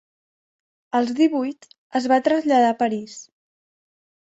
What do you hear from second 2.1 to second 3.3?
va traslladar a París.